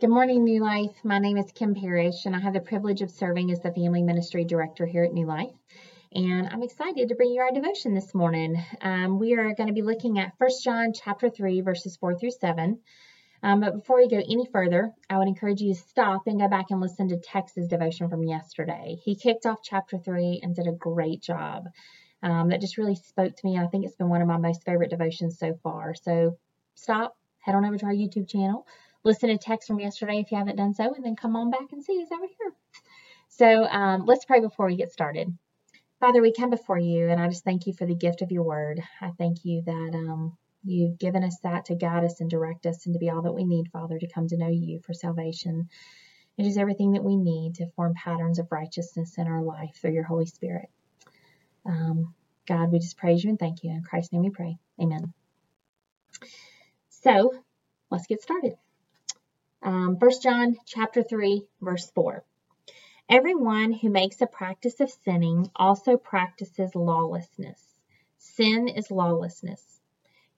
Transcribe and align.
Good 0.00 0.10
morning, 0.10 0.44
New 0.44 0.62
Life. 0.62 0.94
My 1.02 1.18
name 1.18 1.38
is 1.38 1.50
Kim 1.50 1.74
Parrish, 1.74 2.24
and 2.24 2.36
I 2.36 2.38
have 2.38 2.52
the 2.52 2.60
privilege 2.60 3.02
of 3.02 3.10
serving 3.10 3.50
as 3.50 3.58
the 3.62 3.72
Family 3.72 4.00
Ministry 4.00 4.44
Director 4.44 4.86
here 4.86 5.02
at 5.02 5.12
New 5.12 5.26
Life. 5.26 5.50
And 6.12 6.46
I'm 6.46 6.62
excited 6.62 7.08
to 7.08 7.16
bring 7.16 7.32
you 7.32 7.40
our 7.40 7.50
devotion 7.50 7.94
this 7.94 8.14
morning. 8.14 8.64
Um, 8.80 9.18
we 9.18 9.34
are 9.34 9.56
going 9.56 9.66
to 9.66 9.72
be 9.72 9.82
looking 9.82 10.20
at 10.20 10.34
1 10.38 10.50
John 10.62 10.92
chapter 10.92 11.28
3, 11.28 11.62
verses 11.62 11.96
4 11.96 12.16
through 12.16 12.30
7. 12.30 12.78
Um, 13.42 13.58
but 13.58 13.74
before 13.74 13.96
we 13.96 14.08
go 14.08 14.18
any 14.18 14.46
further, 14.52 14.92
I 15.10 15.18
would 15.18 15.26
encourage 15.26 15.60
you 15.60 15.74
to 15.74 15.80
stop 15.80 16.28
and 16.28 16.38
go 16.38 16.46
back 16.46 16.66
and 16.70 16.80
listen 16.80 17.08
to 17.08 17.18
Tex's 17.18 17.66
devotion 17.66 18.08
from 18.08 18.22
yesterday. 18.22 18.98
He 19.02 19.16
kicked 19.16 19.46
off 19.46 19.64
chapter 19.64 19.98
3 19.98 20.42
and 20.44 20.54
did 20.54 20.68
a 20.68 20.72
great 20.72 21.22
job. 21.22 21.64
Um, 22.22 22.50
that 22.50 22.60
just 22.60 22.78
really 22.78 22.94
spoke 22.94 23.34
to 23.34 23.46
me. 23.46 23.56
and 23.56 23.64
I 23.64 23.68
think 23.68 23.84
it's 23.84 23.96
been 23.96 24.10
one 24.10 24.22
of 24.22 24.28
my 24.28 24.36
most 24.36 24.64
favorite 24.64 24.90
devotions 24.90 25.40
so 25.40 25.58
far. 25.64 25.96
So 25.96 26.38
stop, 26.76 27.16
head 27.40 27.56
on 27.56 27.64
over 27.64 27.78
to 27.78 27.86
our 27.86 27.92
YouTube 27.92 28.28
channel 28.28 28.64
listen 29.04 29.28
to 29.28 29.38
Tex 29.38 29.66
from 29.66 29.80
yesterday 29.80 30.18
if 30.18 30.30
you 30.30 30.38
haven't 30.38 30.56
done 30.56 30.74
so, 30.74 30.92
and 30.94 31.04
then 31.04 31.16
come 31.16 31.36
on 31.36 31.50
back 31.50 31.72
and 31.72 31.82
see 31.82 32.02
us 32.02 32.08
over 32.12 32.26
here. 32.26 32.52
So 33.28 33.64
um, 33.64 34.04
let's 34.06 34.24
pray 34.24 34.40
before 34.40 34.66
we 34.66 34.76
get 34.76 34.92
started. 34.92 35.36
Father, 36.00 36.22
we 36.22 36.32
come 36.32 36.50
before 36.50 36.78
you, 36.78 37.08
and 37.08 37.20
I 37.20 37.28
just 37.28 37.44
thank 37.44 37.66
you 37.66 37.72
for 37.72 37.86
the 37.86 37.94
gift 37.94 38.22
of 38.22 38.30
your 38.30 38.44
word. 38.44 38.80
I 39.00 39.10
thank 39.18 39.44
you 39.44 39.62
that 39.66 39.90
um, 39.94 40.36
you've 40.64 40.98
given 40.98 41.24
us 41.24 41.36
that 41.42 41.66
to 41.66 41.74
guide 41.74 42.04
us 42.04 42.20
and 42.20 42.30
direct 42.30 42.66
us 42.66 42.86
and 42.86 42.94
to 42.94 42.98
be 42.98 43.10
all 43.10 43.22
that 43.22 43.32
we 43.32 43.44
need, 43.44 43.70
Father, 43.72 43.98
to 43.98 44.08
come 44.08 44.28
to 44.28 44.36
know 44.36 44.48
you 44.48 44.80
for 44.86 44.94
salvation. 44.94 45.68
It 46.36 46.46
is 46.46 46.56
everything 46.56 46.92
that 46.92 47.02
we 47.02 47.16
need 47.16 47.56
to 47.56 47.70
form 47.74 47.94
patterns 47.94 48.38
of 48.38 48.52
righteousness 48.52 49.18
in 49.18 49.26
our 49.26 49.42
life 49.42 49.76
through 49.80 49.92
your 49.92 50.04
Holy 50.04 50.26
Spirit. 50.26 50.68
Um, 51.66 52.14
God, 52.46 52.70
we 52.70 52.78
just 52.78 52.96
praise 52.96 53.24
you 53.24 53.30
and 53.30 53.38
thank 53.38 53.64
you. 53.64 53.70
In 53.72 53.82
Christ's 53.82 54.12
name 54.12 54.22
we 54.22 54.30
pray. 54.30 54.56
Amen. 54.80 55.12
So 56.90 57.34
let's 57.90 58.06
get 58.06 58.22
started. 58.22 58.54
Um, 59.60 59.96
1 59.98 60.10
John 60.22 60.56
chapter 60.66 61.02
3, 61.02 61.44
verse 61.60 61.90
4. 61.90 62.24
Everyone 63.08 63.72
who 63.72 63.90
makes 63.90 64.20
a 64.20 64.26
practice 64.26 64.78
of 64.78 64.88
sinning 64.88 65.50
also 65.56 65.96
practices 65.96 66.76
lawlessness. 66.76 67.60
Sin 68.18 68.68
is 68.68 68.92
lawlessness. 68.92 69.80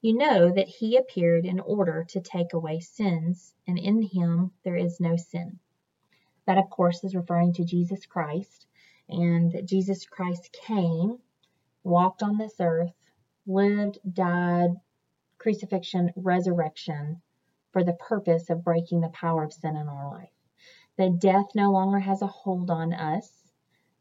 You 0.01 0.17
know 0.17 0.51
that 0.51 0.67
he 0.67 0.97
appeared 0.97 1.45
in 1.45 1.59
order 1.59 2.03
to 2.09 2.19
take 2.19 2.53
away 2.53 2.79
sins, 2.79 3.53
and 3.67 3.77
in 3.77 4.01
him 4.01 4.53
there 4.63 4.75
is 4.75 4.99
no 4.99 5.17
sin. 5.17 5.59
That, 6.47 6.57
of 6.57 6.71
course, 6.71 7.03
is 7.03 7.15
referring 7.15 7.53
to 7.53 7.63
Jesus 7.63 8.07
Christ, 8.07 8.65
and 9.07 9.51
that 9.51 9.67
Jesus 9.67 10.03
Christ 10.07 10.51
came, 10.65 11.19
walked 11.83 12.23
on 12.23 12.39
this 12.39 12.55
earth, 12.59 12.95
lived, 13.45 13.99
died, 14.11 14.71
crucifixion, 15.37 16.11
resurrection, 16.15 17.21
for 17.71 17.83
the 17.83 17.93
purpose 17.93 18.49
of 18.49 18.63
breaking 18.63 19.01
the 19.01 19.09
power 19.09 19.43
of 19.43 19.53
sin 19.53 19.75
in 19.75 19.87
our 19.87 20.11
life. 20.11 20.29
That 20.97 21.19
death 21.19 21.47
no 21.55 21.71
longer 21.71 21.99
has 21.99 22.21
a 22.21 22.27
hold 22.27 22.69
on 22.69 22.93
us, 22.93 23.29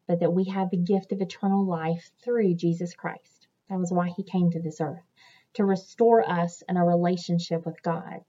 but 0.06 0.20
that 0.20 0.32
we 0.32 0.44
have 0.44 0.70
the 0.70 0.76
gift 0.76 1.12
of 1.12 1.20
eternal 1.20 1.64
life 1.64 2.10
through 2.22 2.54
Jesus 2.54 2.94
Christ. 2.94 3.48
That 3.68 3.78
was 3.78 3.92
why 3.92 4.08
he 4.08 4.24
came 4.24 4.50
to 4.50 4.60
this 4.60 4.80
earth, 4.80 5.06
to 5.54 5.64
restore 5.64 6.28
us 6.28 6.62
in 6.68 6.76
a 6.76 6.84
relationship 6.84 7.64
with 7.64 7.80
God, 7.82 8.24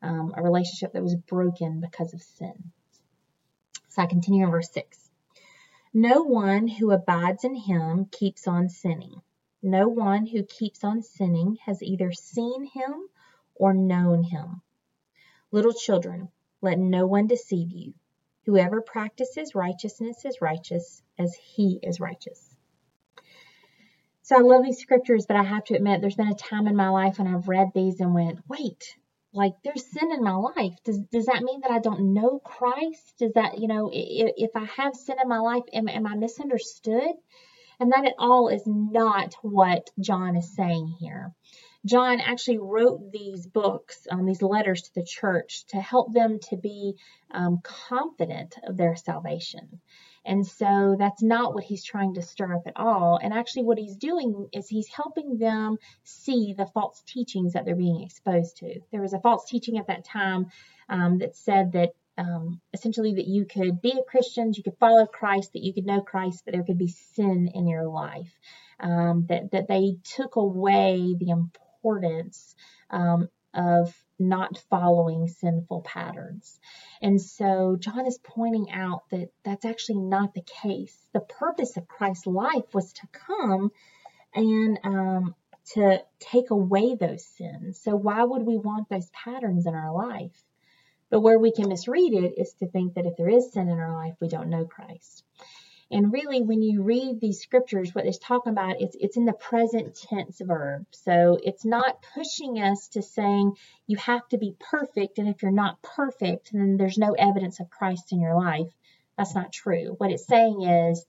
um, 0.00 0.32
a 0.36 0.42
relationship 0.42 0.92
that 0.94 1.02
was 1.02 1.14
broken 1.14 1.80
because 1.80 2.14
of 2.14 2.22
sin. 2.22 2.72
So 3.90 4.02
I 4.02 4.06
continue 4.06 4.44
in 4.44 4.50
verse 4.50 4.70
6. 4.72 5.10
No 5.92 6.22
one 6.22 6.68
who 6.68 6.90
abides 6.90 7.44
in 7.44 7.54
him 7.54 8.06
keeps 8.06 8.46
on 8.46 8.68
sinning. 8.68 9.22
No 9.62 9.88
one 9.88 10.26
who 10.26 10.42
keeps 10.42 10.84
on 10.84 11.02
sinning 11.02 11.56
has 11.64 11.82
either 11.82 12.12
seen 12.12 12.66
him 12.66 13.08
or 13.54 13.72
known 13.72 14.22
him. 14.22 14.60
Little 15.52 15.72
children, 15.72 16.28
let 16.60 16.78
no 16.78 17.06
one 17.06 17.26
deceive 17.26 17.70
you. 17.72 17.94
Whoever 18.46 18.80
practices 18.80 19.54
righteousness 19.54 20.24
is 20.24 20.40
righteous 20.40 21.02
as 21.18 21.34
he 21.34 21.78
is 21.82 22.00
righteous. 22.00 22.56
So 24.22 24.36
I 24.36 24.40
love 24.40 24.64
these 24.64 24.80
scriptures, 24.80 25.26
but 25.26 25.36
I 25.36 25.44
have 25.44 25.64
to 25.66 25.74
admit 25.74 26.00
there's 26.00 26.16
been 26.16 26.28
a 26.28 26.34
time 26.34 26.66
in 26.66 26.74
my 26.74 26.88
life 26.88 27.18
when 27.18 27.32
I've 27.32 27.48
read 27.48 27.70
these 27.74 28.00
and 28.00 28.12
went, 28.12 28.40
wait, 28.48 28.96
like 29.32 29.52
there's 29.62 29.86
sin 29.86 30.10
in 30.10 30.24
my 30.24 30.34
life. 30.34 30.74
Does 30.84 30.98
does 31.12 31.26
that 31.26 31.42
mean 31.42 31.60
that 31.60 31.70
I 31.70 31.78
don't 31.78 32.12
know 32.12 32.40
Christ? 32.40 33.14
Does 33.18 33.32
that, 33.34 33.58
you 33.58 33.68
know, 33.68 33.90
if, 33.92 34.32
if 34.36 34.50
I 34.56 34.64
have 34.64 34.96
sin 34.96 35.16
in 35.22 35.28
my 35.28 35.38
life, 35.38 35.62
am, 35.72 35.88
am 35.88 36.06
I 36.06 36.16
misunderstood? 36.16 37.12
And 37.78 37.92
that 37.92 38.06
at 38.06 38.14
all 38.18 38.48
is 38.48 38.62
not 38.66 39.34
what 39.42 39.90
John 40.00 40.34
is 40.36 40.54
saying 40.56 40.96
here. 40.98 41.34
John 41.86 42.20
actually 42.20 42.58
wrote 42.58 43.12
these 43.12 43.46
books, 43.46 44.06
um, 44.10 44.26
these 44.26 44.42
letters 44.42 44.82
to 44.82 44.94
the 44.94 45.04
church 45.04 45.64
to 45.68 45.80
help 45.80 46.12
them 46.12 46.40
to 46.50 46.56
be 46.56 46.96
um, 47.30 47.60
confident 47.62 48.56
of 48.64 48.76
their 48.76 48.96
salvation. 48.96 49.80
And 50.24 50.44
so 50.44 50.96
that's 50.98 51.22
not 51.22 51.54
what 51.54 51.62
he's 51.62 51.84
trying 51.84 52.14
to 52.14 52.22
stir 52.22 52.56
up 52.56 52.66
at 52.66 52.76
all. 52.76 53.20
And 53.22 53.32
actually, 53.32 53.62
what 53.62 53.78
he's 53.78 53.94
doing 53.94 54.48
is 54.52 54.68
he's 54.68 54.88
helping 54.88 55.38
them 55.38 55.76
see 56.02 56.54
the 56.58 56.66
false 56.66 57.00
teachings 57.06 57.52
that 57.52 57.64
they're 57.64 57.76
being 57.76 58.02
exposed 58.02 58.56
to. 58.58 58.80
There 58.90 59.00
was 59.00 59.12
a 59.12 59.20
false 59.20 59.48
teaching 59.48 59.78
at 59.78 59.86
that 59.86 60.04
time 60.04 60.46
um, 60.88 61.18
that 61.18 61.36
said 61.36 61.72
that 61.72 61.90
um, 62.18 62.60
essentially 62.72 63.14
that 63.14 63.28
you 63.28 63.44
could 63.44 63.80
be 63.80 63.92
a 63.92 64.10
Christian, 64.10 64.52
you 64.52 64.64
could 64.64 64.78
follow 64.80 65.06
Christ, 65.06 65.52
that 65.52 65.62
you 65.62 65.72
could 65.72 65.86
know 65.86 66.00
Christ, 66.00 66.42
but 66.44 66.54
there 66.54 66.64
could 66.64 66.78
be 66.78 66.88
sin 66.88 67.50
in 67.54 67.68
your 67.68 67.86
life. 67.86 68.32
Um, 68.80 69.24
that 69.28 69.52
that 69.52 69.68
they 69.68 69.96
took 70.04 70.36
away 70.36 71.14
the 71.18 71.30
importance 71.30 71.65
importance 71.86 72.54
um, 72.90 73.28
of 73.54 73.94
not 74.18 74.58
following 74.70 75.28
sinful 75.28 75.82
patterns. 75.82 76.58
And 77.00 77.20
so 77.20 77.76
John 77.78 78.06
is 78.06 78.18
pointing 78.22 78.70
out 78.70 79.08
that 79.10 79.28
that's 79.44 79.64
actually 79.64 80.00
not 80.00 80.34
the 80.34 80.42
case. 80.62 80.96
The 81.12 81.20
purpose 81.20 81.76
of 81.76 81.88
Christ's 81.88 82.26
life 82.26 82.74
was 82.74 82.92
to 82.94 83.06
come 83.12 83.70
and 84.34 84.78
um, 84.84 85.34
to 85.74 86.02
take 86.18 86.50
away 86.50 86.94
those 86.94 87.24
sins. 87.24 87.80
So 87.80 87.94
why 87.94 88.24
would 88.24 88.42
we 88.42 88.56
want 88.56 88.88
those 88.88 89.10
patterns 89.10 89.66
in 89.66 89.74
our 89.74 89.92
life? 89.92 90.44
But 91.10 91.20
where 91.20 91.38
we 91.38 91.52
can 91.52 91.68
misread 91.68 92.14
it 92.14 92.34
is 92.36 92.52
to 92.54 92.66
think 92.66 92.94
that 92.94 93.06
if 93.06 93.16
there 93.16 93.28
is 93.28 93.52
sin 93.52 93.68
in 93.68 93.78
our 93.78 93.94
life, 93.94 94.14
we 94.20 94.28
don't 94.28 94.50
know 94.50 94.64
Christ. 94.64 95.22
And 95.90 96.12
really, 96.12 96.42
when 96.42 96.62
you 96.62 96.82
read 96.82 97.20
these 97.20 97.40
scriptures, 97.40 97.94
what 97.94 98.06
it's 98.06 98.18
talking 98.18 98.52
about 98.52 98.82
is 98.82 98.96
it's 98.98 99.16
in 99.16 99.24
the 99.24 99.32
present 99.32 99.94
tense 99.94 100.40
verb. 100.40 100.84
So 100.90 101.38
it's 101.42 101.64
not 101.64 102.04
pushing 102.14 102.60
us 102.60 102.88
to 102.88 103.02
saying 103.02 103.52
you 103.86 103.96
have 103.98 104.26
to 104.28 104.38
be 104.38 104.56
perfect. 104.58 105.18
And 105.18 105.28
if 105.28 105.42
you're 105.42 105.52
not 105.52 105.80
perfect, 105.82 106.50
then 106.52 106.76
there's 106.76 106.98
no 106.98 107.12
evidence 107.12 107.60
of 107.60 107.70
Christ 107.70 108.12
in 108.12 108.20
your 108.20 108.34
life. 108.34 108.68
That's 109.16 109.34
not 109.34 109.52
true. 109.52 109.94
What 109.98 110.10
it's 110.10 110.26
saying 110.26 110.62
is 110.62 111.06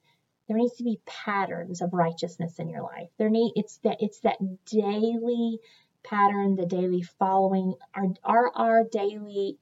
there 0.47 0.57
needs 0.57 0.75
to 0.77 0.83
be 0.83 1.01
patterns 1.05 1.81
of 1.81 1.93
righteousness 1.93 2.59
in 2.59 2.69
your 2.69 2.83
life. 2.83 3.09
There 3.17 3.29
need 3.29 3.53
it's 3.55 3.77
that 3.79 3.97
it's 4.01 4.19
that 4.19 4.37
daily 4.65 5.59
pattern, 6.03 6.55
the 6.55 6.65
daily 6.65 7.01
following, 7.01 7.73
our 7.93 8.05
our, 8.23 8.51
our 8.55 8.83
daily 8.83 9.57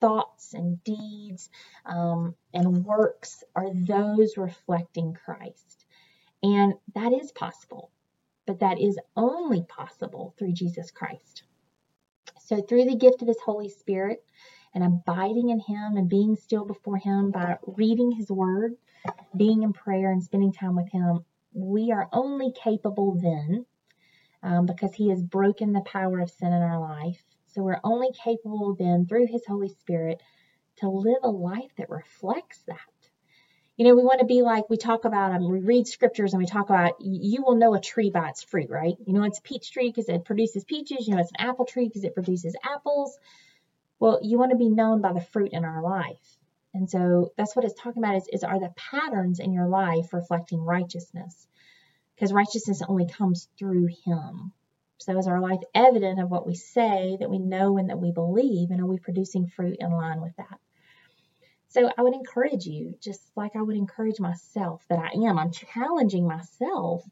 thoughts 0.00 0.54
and 0.54 0.82
deeds 0.84 1.50
um, 1.86 2.34
and 2.54 2.84
works 2.84 3.44
are 3.54 3.72
those 3.72 4.36
reflecting 4.36 5.14
Christ. 5.14 5.84
And 6.42 6.74
that 6.94 7.12
is 7.12 7.32
possible, 7.32 7.90
but 8.46 8.60
that 8.60 8.80
is 8.80 8.98
only 9.16 9.62
possible 9.62 10.34
through 10.38 10.52
Jesus 10.52 10.90
Christ. 10.90 11.42
So, 12.40 12.62
through 12.62 12.86
the 12.86 12.96
gift 12.96 13.22
of 13.22 13.28
His 13.28 13.40
Holy 13.44 13.68
Spirit 13.68 14.24
and 14.74 14.82
abiding 14.82 15.50
in 15.50 15.60
Him 15.60 15.96
and 15.96 16.08
being 16.08 16.36
still 16.36 16.64
before 16.64 16.96
Him 16.96 17.30
by 17.30 17.58
reading 17.66 18.10
His 18.12 18.30
Word, 18.30 18.76
being 19.36 19.62
in 19.62 19.72
prayer, 19.72 20.10
and 20.10 20.22
spending 20.22 20.52
time 20.52 20.74
with 20.74 20.90
Him, 20.90 21.24
we 21.52 21.92
are 21.92 22.08
only 22.12 22.52
capable 22.52 23.14
then 23.20 23.66
um, 24.42 24.66
because 24.66 24.94
He 24.94 25.10
has 25.10 25.22
broken 25.22 25.72
the 25.72 25.82
power 25.82 26.18
of 26.20 26.30
sin 26.30 26.52
in 26.52 26.62
our 26.62 26.80
life 26.80 27.22
so 27.52 27.62
we're 27.62 27.80
only 27.84 28.08
capable 28.12 28.74
then 28.78 29.06
through 29.06 29.26
His 29.26 29.44
Holy 29.46 29.68
Spirit 29.68 30.22
to 30.78 30.88
live 30.88 31.22
a 31.22 31.30
life 31.30 31.70
that 31.76 31.90
reflects 31.90 32.60
that. 32.66 32.78
You 33.76 33.86
know, 33.86 33.94
we 33.94 34.02
want 34.02 34.20
to 34.20 34.26
be 34.26 34.42
like 34.42 34.68
we 34.68 34.76
talk 34.76 35.04
about, 35.04 35.32
um, 35.32 35.50
we 35.50 35.60
read 35.60 35.86
scriptures 35.86 36.34
and 36.34 36.40
we 36.40 36.46
talk 36.46 36.68
about, 36.68 36.96
you 37.00 37.42
will 37.42 37.56
know 37.56 37.74
a 37.74 37.80
tree 37.80 38.10
by 38.10 38.28
its 38.28 38.42
fruit, 38.42 38.68
right? 38.68 38.94
You 39.06 39.14
know, 39.14 39.22
it's 39.22 39.38
a 39.38 39.42
peach 39.42 39.72
tree 39.72 39.88
because 39.88 40.08
it 40.08 40.24
produces 40.24 40.64
peaches. 40.64 41.08
You 41.08 41.14
know, 41.14 41.20
it's 41.20 41.32
an 41.38 41.46
apple 41.46 41.64
tree 41.64 41.88
because 41.88 42.04
it 42.04 42.14
produces 42.14 42.54
apples. 42.62 43.18
Well, 43.98 44.20
you 44.22 44.38
want 44.38 44.50
to 44.50 44.58
be 44.58 44.68
known 44.68 45.00
by 45.00 45.12
the 45.14 45.20
fruit 45.20 45.52
in 45.52 45.64
our 45.64 45.82
life. 45.82 46.36
And 46.74 46.88
so 46.88 47.32
that's 47.36 47.56
what 47.56 47.64
it's 47.64 47.80
talking 47.80 48.02
about 48.02 48.16
is, 48.16 48.28
is 48.32 48.44
are 48.44 48.60
the 48.60 48.72
patterns 48.76 49.40
in 49.40 49.52
your 49.52 49.66
life 49.66 50.12
reflecting 50.12 50.60
righteousness? 50.60 51.46
Because 52.14 52.32
righteousness 52.32 52.82
only 52.86 53.06
comes 53.08 53.48
through 53.58 53.88
Him. 54.04 54.52
So 55.00 55.18
is 55.18 55.26
our 55.26 55.40
life 55.40 55.60
evident 55.74 56.20
of 56.20 56.30
what 56.30 56.46
we 56.46 56.54
say, 56.54 57.16
that 57.18 57.30
we 57.30 57.38
know, 57.38 57.78
and 57.78 57.88
that 57.88 57.98
we 57.98 58.12
believe? 58.12 58.70
And 58.70 58.80
are 58.80 58.86
we 58.86 58.98
producing 58.98 59.46
fruit 59.46 59.78
in 59.80 59.90
line 59.90 60.20
with 60.20 60.36
that? 60.36 60.60
So 61.68 61.90
I 61.96 62.02
would 62.02 62.14
encourage 62.14 62.66
you, 62.66 62.96
just 63.00 63.22
like 63.34 63.56
I 63.56 63.62
would 63.62 63.76
encourage 63.76 64.20
myself 64.20 64.84
that 64.88 64.98
I 64.98 65.12
am, 65.26 65.38
I'm 65.38 65.52
challenging 65.52 66.26
myself 66.26 67.02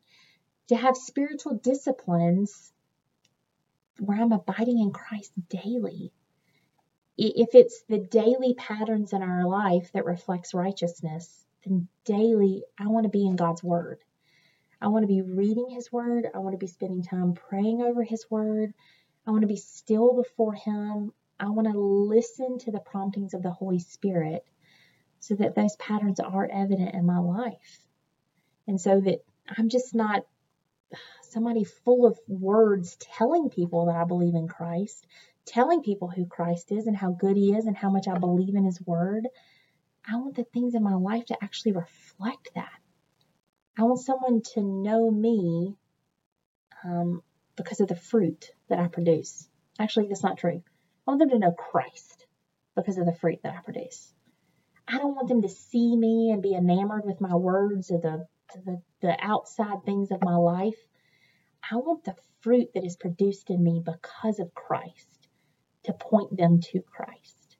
to 0.68 0.76
have 0.76 0.96
spiritual 0.96 1.54
disciplines 1.54 2.72
where 3.98 4.20
I'm 4.20 4.32
abiding 4.32 4.78
in 4.78 4.92
Christ 4.92 5.32
daily. 5.48 6.12
if 7.16 7.54
it's 7.54 7.82
the 7.88 7.98
daily 7.98 8.54
patterns 8.54 9.12
in 9.12 9.22
our 9.22 9.44
life 9.44 9.90
that 9.92 10.04
reflects 10.04 10.54
righteousness, 10.54 11.44
then 11.64 11.88
daily 12.04 12.62
I 12.78 12.86
want 12.88 13.04
to 13.04 13.10
be 13.10 13.26
in 13.26 13.34
God's 13.34 13.64
word. 13.64 13.98
I 14.80 14.88
want 14.88 15.02
to 15.02 15.08
be 15.08 15.22
reading 15.22 15.68
his 15.70 15.92
word. 15.92 16.28
I 16.32 16.38
want 16.38 16.54
to 16.54 16.58
be 16.58 16.68
spending 16.68 17.02
time 17.02 17.34
praying 17.34 17.82
over 17.82 18.02
his 18.02 18.30
word. 18.30 18.72
I 19.26 19.30
want 19.30 19.42
to 19.42 19.48
be 19.48 19.56
still 19.56 20.14
before 20.14 20.54
him. 20.54 21.12
I 21.40 21.50
want 21.50 21.70
to 21.70 21.78
listen 21.78 22.58
to 22.60 22.70
the 22.70 22.80
promptings 22.80 23.34
of 23.34 23.42
the 23.42 23.50
Holy 23.50 23.78
Spirit 23.80 24.44
so 25.20 25.34
that 25.34 25.54
those 25.54 25.76
patterns 25.76 26.20
are 26.20 26.48
evident 26.50 26.94
in 26.94 27.04
my 27.04 27.18
life. 27.18 27.80
And 28.66 28.80
so 28.80 29.00
that 29.00 29.24
I'm 29.56 29.68
just 29.68 29.94
not 29.94 30.24
somebody 31.22 31.64
full 31.64 32.06
of 32.06 32.18
words 32.28 32.96
telling 33.00 33.50
people 33.50 33.86
that 33.86 33.96
I 33.96 34.04
believe 34.04 34.34
in 34.34 34.48
Christ, 34.48 35.06
telling 35.44 35.82
people 35.82 36.08
who 36.08 36.26
Christ 36.26 36.72
is 36.72 36.86
and 36.86 36.96
how 36.96 37.10
good 37.10 37.36
he 37.36 37.54
is 37.54 37.66
and 37.66 37.76
how 37.76 37.90
much 37.90 38.08
I 38.08 38.18
believe 38.18 38.54
in 38.54 38.64
his 38.64 38.80
word. 38.86 39.28
I 40.10 40.16
want 40.16 40.36
the 40.36 40.44
things 40.44 40.74
in 40.74 40.82
my 40.82 40.94
life 40.94 41.26
to 41.26 41.44
actually 41.44 41.72
reflect 41.72 42.50
that. 42.54 42.80
I 43.78 43.84
want 43.84 44.00
someone 44.00 44.42
to 44.54 44.60
know 44.60 45.08
me 45.08 45.76
um, 46.84 47.22
because 47.56 47.78
of 47.78 47.86
the 47.86 47.94
fruit 47.94 48.50
that 48.68 48.80
I 48.80 48.88
produce. 48.88 49.48
Actually, 49.78 50.08
that's 50.08 50.24
not 50.24 50.38
true. 50.38 50.62
I 51.06 51.10
want 51.10 51.20
them 51.20 51.30
to 51.30 51.38
know 51.38 51.52
Christ 51.52 52.26
because 52.74 52.98
of 52.98 53.06
the 53.06 53.14
fruit 53.14 53.38
that 53.44 53.54
I 53.54 53.60
produce. 53.60 54.12
I 54.88 54.98
don't 54.98 55.14
want 55.14 55.28
them 55.28 55.42
to 55.42 55.48
see 55.48 55.96
me 55.96 56.30
and 56.32 56.42
be 56.42 56.54
enamored 56.54 57.04
with 57.04 57.20
my 57.20 57.36
words 57.36 57.92
or 57.92 58.00
the, 58.00 58.26
the, 58.64 58.82
the 59.00 59.16
outside 59.20 59.84
things 59.84 60.10
of 60.10 60.24
my 60.24 60.34
life. 60.34 60.78
I 61.70 61.76
want 61.76 62.02
the 62.02 62.16
fruit 62.40 62.70
that 62.74 62.84
is 62.84 62.96
produced 62.96 63.48
in 63.48 63.62
me 63.62 63.80
because 63.84 64.40
of 64.40 64.54
Christ 64.54 65.28
to 65.84 65.92
point 65.92 66.36
them 66.36 66.60
to 66.72 66.80
Christ. 66.80 67.56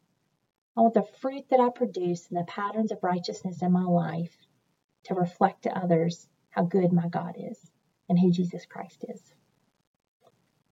I 0.76 0.81
want 0.81 0.94
the 0.94 1.06
fruit 1.20 1.44
that 1.50 1.61
I 1.61 1.69
produce 1.70 2.29
and 2.29 2.38
the 2.38 2.44
patterns 2.44 2.91
of 2.91 3.05
righteousness 3.05 3.62
in 3.62 3.70
my 3.70 3.85
life 3.85 4.37
to 5.05 5.15
reflect 5.15 5.62
to 5.62 5.77
others 5.77 6.29
how 6.50 6.65
good 6.65 6.93
my 6.93 7.09
God 7.09 7.37
is 7.39 7.71
and 8.09 8.19
who 8.19 8.31
Jesus 8.31 8.67
Christ 8.67 9.05
is. 9.09 9.35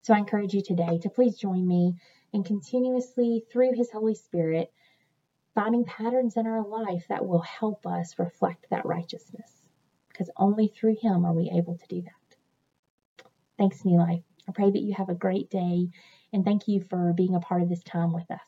So 0.01 0.13
I 0.13 0.19
encourage 0.19 0.53
you 0.53 0.61
today 0.61 0.99
to 0.99 1.09
please 1.09 1.37
join 1.37 1.67
me 1.67 1.95
in 2.33 2.43
continuously, 2.43 3.45
through 3.51 3.73
His 3.73 3.91
Holy 3.91 4.15
Spirit, 4.15 4.71
finding 5.55 5.85
patterns 5.85 6.37
in 6.37 6.45
our 6.45 6.65
life 6.65 7.05
that 7.09 7.25
will 7.25 7.41
help 7.41 7.85
us 7.85 8.19
reflect 8.19 8.67
that 8.69 8.85
righteousness. 8.85 9.51
Because 10.09 10.29
only 10.37 10.67
through 10.67 10.95
Him 11.01 11.25
are 11.25 11.33
we 11.33 11.51
able 11.53 11.77
to 11.77 11.87
do 11.87 12.01
that. 12.01 12.37
Thanks, 13.57 13.83
Neli. 13.83 14.23
I 14.47 14.51
pray 14.51 14.71
that 14.71 14.81
you 14.81 14.93
have 14.93 15.09
a 15.09 15.15
great 15.15 15.49
day 15.49 15.89
and 16.31 16.45
thank 16.45 16.67
you 16.67 16.81
for 16.81 17.13
being 17.13 17.35
a 17.35 17.39
part 17.39 17.61
of 17.61 17.69
this 17.69 17.83
time 17.83 18.13
with 18.13 18.29
us. 18.31 18.39